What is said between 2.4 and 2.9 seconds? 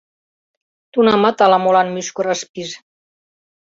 пиж.